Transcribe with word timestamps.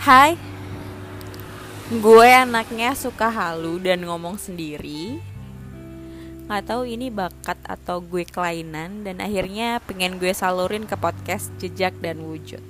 Hai. 0.00 0.32
Gue 1.92 2.32
anaknya 2.32 2.96
suka 2.96 3.28
halu 3.28 3.76
dan 3.84 4.00
ngomong 4.00 4.40
sendiri. 4.40 5.20
Gak 6.48 6.72
tahu 6.72 6.88
ini 6.88 7.12
bakat 7.12 7.60
atau 7.68 8.00
gue 8.00 8.24
kelainan 8.24 9.04
Dan 9.04 9.20
akhirnya 9.20 9.76
pengen 9.84 10.16
gue 10.16 10.32
salurin 10.32 10.88
ke 10.88 10.96
podcast 10.96 11.52
Jejak 11.60 12.00
dan 12.00 12.24
Wujud. 12.24 12.64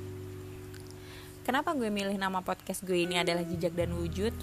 Kenapa 1.47 1.71
gue 1.71 1.87
milih 1.87 2.19
nama 2.19 2.43
podcast 2.43 2.83
gue 2.83 3.07
ini 3.07 3.23
adalah 3.23 3.47
Jejak 3.47 3.79
dan 3.79 3.95
Wujud? 3.95 4.35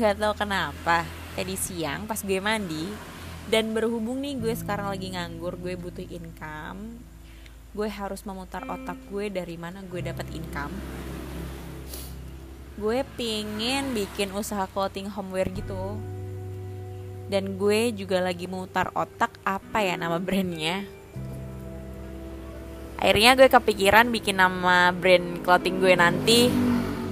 Gak 0.00 0.16
tahu 0.16 0.32
kenapa. 0.32 1.04
Tadi 1.36 1.52
siang 1.52 2.08
pas 2.08 2.24
gue 2.24 2.40
mandi 2.40 2.88
Dan 3.44 3.76
berhubung 3.76 4.24
nih 4.24 4.40
gue 4.40 4.56
sekarang 4.56 4.88
lagi 4.88 5.12
nganggur 5.12 5.60
Gue 5.60 5.76
butuh 5.76 6.08
income 6.08 6.96
Gue 7.76 7.92
harus 7.92 8.24
memutar 8.24 8.64
otak 8.64 8.96
gue 9.12 9.28
dari 9.28 9.60
mana 9.60 9.84
gue 9.84 10.00
dapat 10.00 10.32
income 10.32 11.11
gue 12.72 13.04
pingin 13.20 13.92
bikin 13.92 14.32
usaha 14.32 14.64
clothing 14.64 15.12
homeware 15.12 15.52
gitu. 15.52 16.00
Dan 17.28 17.60
gue 17.60 17.92
juga 17.92 18.20
lagi 18.20 18.48
mutar 18.48 18.92
otak 18.96 19.36
apa 19.44 19.84
ya 19.84 19.96
nama 20.00 20.16
brandnya. 20.16 20.84
Akhirnya 22.96 23.36
gue 23.36 23.48
kepikiran 23.50 24.08
bikin 24.08 24.40
nama 24.40 24.88
brand 24.94 25.44
clothing 25.44 25.80
gue 25.84 25.92
nanti 25.96 26.48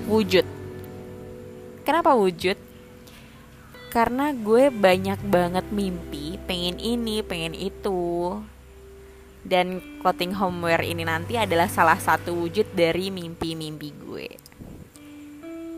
wujud. 0.09 0.47
Kenapa 1.85 2.17
wujud? 2.17 2.57
Karena 3.91 4.31
gue 4.33 4.71
banyak 4.71 5.19
banget 5.29 5.67
mimpi 5.75 6.41
pengen 6.49 6.81
ini 6.81 7.21
pengen 7.21 7.53
itu. 7.53 8.39
Dan 9.41 9.81
clothing 10.05 10.37
homeware 10.37 10.85
ini 10.85 11.05
nanti 11.05 11.37
adalah 11.37 11.69
salah 11.69 11.97
satu 11.97 12.33
wujud 12.45 12.77
dari 12.77 13.09
mimpi-mimpi 13.09 13.89
gue 14.05 14.29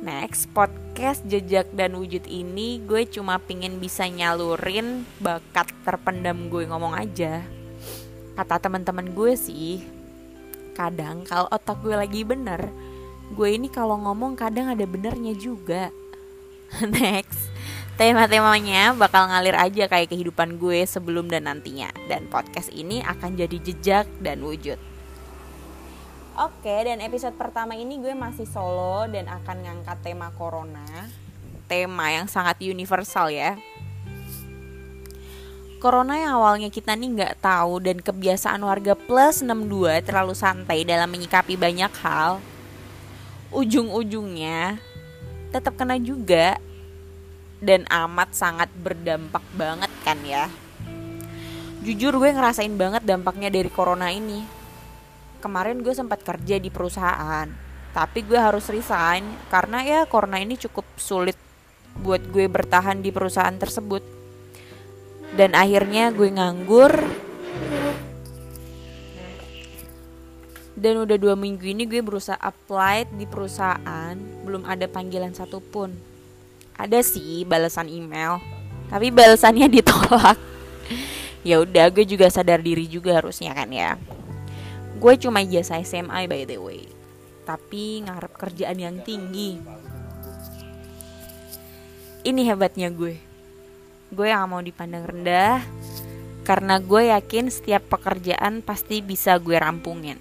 Next, 0.02 0.50
podcast 0.50 1.22
Jejak 1.30 1.70
dan 1.78 1.94
Wujud 1.94 2.26
ini 2.26 2.82
gue 2.82 3.06
cuma 3.06 3.38
pingin 3.38 3.78
bisa 3.78 4.02
nyalurin 4.10 5.06
bakat 5.22 5.70
terpendam 5.86 6.50
gue 6.50 6.66
ngomong 6.66 6.98
aja. 6.98 7.38
Kata 8.34 8.58
teman-teman 8.58 9.14
gue 9.14 9.38
sih, 9.38 9.86
kadang 10.74 11.22
kalau 11.22 11.46
otak 11.54 11.78
gue 11.86 11.94
lagi 11.94 12.26
bener, 12.26 12.66
gue 13.30 13.48
ini 13.54 13.70
kalau 13.70 13.94
ngomong 14.02 14.34
kadang 14.34 14.74
ada 14.74 14.82
benernya 14.82 15.38
juga. 15.38 15.94
Next, 16.82 17.46
tema-temanya 17.94 18.98
bakal 18.98 19.30
ngalir 19.30 19.54
aja 19.54 19.86
kayak 19.86 20.10
kehidupan 20.10 20.58
gue 20.58 20.82
sebelum 20.82 21.30
dan 21.30 21.46
nantinya. 21.46 21.94
Dan 22.10 22.26
podcast 22.26 22.74
ini 22.74 23.06
akan 23.06 23.38
jadi 23.38 23.54
jejak 23.70 24.10
dan 24.18 24.42
wujud. 24.42 24.82
Oke, 26.32 26.88
dan 26.88 27.04
episode 27.04 27.36
pertama 27.36 27.76
ini 27.76 28.00
gue 28.00 28.16
masih 28.16 28.48
solo 28.48 29.04
dan 29.04 29.28
akan 29.28 29.68
ngangkat 29.68 30.00
tema 30.00 30.32
corona. 30.32 30.80
Tema 31.68 32.08
yang 32.08 32.24
sangat 32.24 32.56
universal 32.64 33.28
ya. 33.28 33.60
Corona 35.76 36.16
yang 36.16 36.40
awalnya 36.40 36.72
kita 36.72 36.96
nih 36.96 37.20
nggak 37.20 37.34
tahu 37.44 37.84
dan 37.84 38.00
kebiasaan 38.00 38.64
warga 38.64 38.96
plus 38.96 39.44
62 39.44 40.08
terlalu 40.08 40.32
santai 40.32 40.88
dalam 40.88 41.12
menyikapi 41.12 41.60
banyak 41.60 41.92
hal. 42.00 42.40
Ujung-ujungnya 43.52 44.80
tetap 45.52 45.76
kena 45.76 46.00
juga 46.00 46.56
dan 47.60 47.84
amat 47.92 48.32
sangat 48.32 48.72
berdampak 48.80 49.44
banget 49.52 49.92
kan 50.00 50.16
ya. 50.24 50.48
Jujur 51.84 52.16
gue 52.16 52.32
ngerasain 52.32 52.72
banget 52.72 53.04
dampaknya 53.04 53.52
dari 53.52 53.68
corona 53.68 54.08
ini 54.08 54.61
kemarin 55.42 55.82
gue 55.82 55.90
sempat 55.90 56.22
kerja 56.22 56.62
di 56.62 56.70
perusahaan 56.70 57.72
tapi 57.92 58.24
gue 58.24 58.40
harus 58.40 58.72
resign 58.72 59.20
karena 59.52 59.84
ya 59.84 60.00
corona 60.08 60.40
ini 60.40 60.56
cukup 60.56 60.88
sulit 60.96 61.36
buat 62.00 62.24
gue 62.32 62.48
bertahan 62.48 63.04
di 63.04 63.12
perusahaan 63.12 63.52
tersebut. 63.52 64.00
Dan 65.36 65.52
akhirnya 65.52 66.08
gue 66.12 66.28
nganggur. 66.32 66.92
Dan 70.72 71.04
udah 71.04 71.16
dua 71.20 71.36
minggu 71.36 71.68
ini 71.68 71.84
gue 71.84 72.00
berusaha 72.00 72.40
apply 72.40 73.12
di 73.12 73.28
perusahaan 73.28 74.16
belum 74.48 74.64
ada 74.64 74.88
panggilan 74.88 75.36
satupun. 75.36 75.92
Ada 76.80 77.04
sih 77.04 77.44
balasan 77.44 77.92
email 77.92 78.40
tapi 78.88 79.12
balasannya 79.12 79.68
ditolak. 79.68 80.40
Ya 81.42 81.58
udah 81.58 81.90
gue 81.90 82.06
juga 82.06 82.30
sadar 82.30 82.62
diri 82.62 82.86
juga 82.86 83.18
harusnya 83.18 83.50
kan 83.50 83.66
ya 83.66 83.98
gue 84.98 85.14
cuma 85.20 85.40
ijazah 85.44 85.80
SMA 85.84 86.28
by 86.28 86.44
the 86.44 86.58
way. 86.58 86.84
Tapi 87.42 88.04
ngarep 88.06 88.32
kerjaan 88.38 88.78
yang 88.78 88.96
tinggi. 89.02 89.58
Ini 92.22 92.40
hebatnya 92.46 92.88
gue. 92.92 93.18
Gue 94.12 94.26
yang 94.28 94.46
mau 94.46 94.62
dipandang 94.62 95.08
rendah 95.08 95.64
karena 96.42 96.78
gue 96.82 97.10
yakin 97.10 97.50
setiap 97.50 97.86
pekerjaan 97.90 98.62
pasti 98.62 99.02
bisa 99.02 99.34
gue 99.38 99.58
rampungin. 99.58 100.18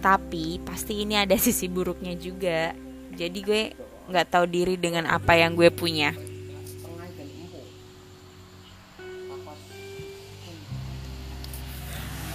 Tapi 0.00 0.62
pasti 0.64 1.04
ini 1.04 1.20
ada 1.20 1.36
sisi 1.44 1.68
buruknya 1.68 2.16
juga. 2.16 2.72
Jadi 3.12 3.38
gue 3.44 3.62
nggak 4.08 4.28
tahu 4.32 4.44
diri 4.48 4.80
dengan 4.80 5.06
apa 5.06 5.36
yang 5.36 5.54
gue 5.54 5.68
punya 5.68 6.16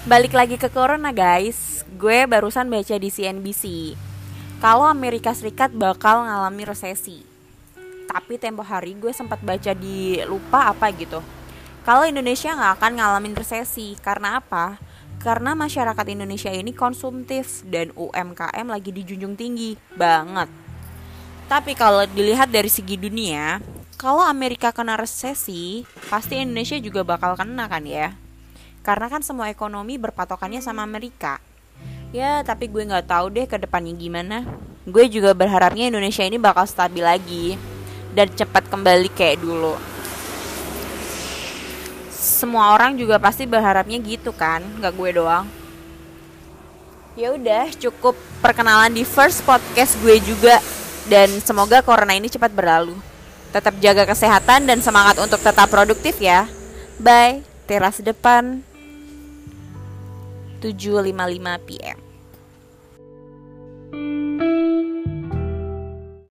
Balik 0.08 0.40
lagi 0.40 0.56
ke 0.56 0.72
corona 0.72 1.12
guys, 1.12 1.84
gue 2.00 2.24
barusan 2.32 2.72
baca 2.72 2.96
di 2.96 3.12
CNBC 3.12 3.92
kalau 4.64 4.88
Amerika 4.88 5.36
Serikat 5.36 5.76
bakal 5.76 6.24
ngalami 6.24 6.64
resesi. 6.64 7.28
Tapi 8.08 8.40
tempo 8.40 8.64
hari 8.64 8.96
gue 8.96 9.12
sempat 9.12 9.44
baca 9.44 9.76
di 9.76 10.24
lupa 10.24 10.72
apa 10.72 10.96
gitu. 10.96 11.20
Kalau 11.84 12.08
Indonesia 12.08 12.56
nggak 12.56 12.80
akan 12.80 12.92
ngalamin 12.96 13.36
resesi 13.36 14.00
karena 14.00 14.40
apa? 14.40 14.80
Karena 15.20 15.52
masyarakat 15.60 16.08
Indonesia 16.08 16.56
ini 16.56 16.72
konsumtif 16.72 17.68
dan 17.68 17.92
UMKM 17.92 18.64
lagi 18.64 18.96
dijunjung 18.96 19.36
tinggi 19.36 19.76
banget. 19.92 20.48
Tapi 21.52 21.76
kalau 21.76 22.08
dilihat 22.08 22.48
dari 22.48 22.72
segi 22.72 22.96
dunia, 22.96 23.60
kalau 24.00 24.24
Amerika 24.24 24.72
kena 24.72 24.96
resesi, 24.96 25.84
pasti 26.08 26.40
Indonesia 26.40 26.80
juga 26.80 27.04
bakal 27.04 27.36
kena 27.36 27.68
kan 27.68 27.84
ya 27.84 28.16
karena 28.88 29.12
kan 29.12 29.20
semua 29.20 29.52
ekonomi 29.52 30.00
berpatokannya 30.00 30.64
sama 30.64 30.88
Amerika. 30.88 31.44
Ya 32.16 32.40
tapi 32.48 32.72
gue 32.72 32.88
nggak 32.88 33.12
tahu 33.12 33.36
deh 33.36 33.44
ke 33.44 33.60
depannya 33.60 33.92
gimana. 33.92 34.48
Gue 34.88 35.12
juga 35.12 35.36
berharapnya 35.36 35.92
Indonesia 35.92 36.24
ini 36.24 36.40
bakal 36.40 36.64
stabil 36.64 37.04
lagi 37.04 37.60
dan 38.16 38.32
cepat 38.32 38.72
kembali 38.72 39.12
kayak 39.12 39.44
dulu. 39.44 39.76
Semua 42.16 42.72
orang 42.80 42.96
juga 42.96 43.20
pasti 43.20 43.44
berharapnya 43.44 44.00
gitu 44.00 44.32
kan 44.32 44.64
nggak 44.80 44.94
gue 44.96 45.10
doang. 45.20 45.44
Ya 47.20 47.36
udah 47.36 47.68
cukup 47.76 48.16
perkenalan 48.40 48.96
di 48.96 49.04
first 49.04 49.44
podcast 49.44 50.00
gue 50.00 50.16
juga. 50.24 50.64
Dan 51.08 51.28
semoga 51.44 51.84
corona 51.84 52.16
ini 52.16 52.32
cepat 52.32 52.52
berlalu. 52.52 52.96
Tetap 53.52 53.80
jaga 53.80 54.04
kesehatan 54.08 54.68
dan 54.68 54.80
semangat 54.80 55.20
untuk 55.20 55.40
tetap 55.40 55.68
produktif 55.68 56.20
ya. 56.24 56.48
Bye 57.00 57.48
teras 57.68 58.00
depan 58.00 58.64
7.55 60.62 61.60
PM. 61.66 62.07